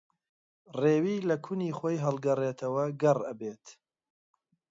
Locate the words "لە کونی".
1.29-1.75